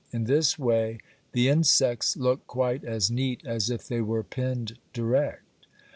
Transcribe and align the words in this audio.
In 0.11 0.23
this 0.23 0.57
way 0.57 0.97
the 1.31 1.47
insects 1.47 2.17
look 2.17 2.47
quite 2.47 2.83
as 2.83 3.11
neat 3.11 3.45
as 3.45 3.69
if 3.69 3.87
they 3.87 4.01
were 4.01 4.23
pinned 4.23 4.79
direct. 4.93 5.67